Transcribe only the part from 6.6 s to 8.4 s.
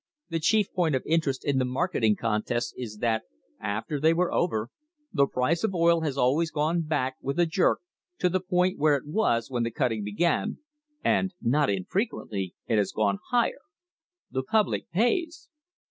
back with a jerk to the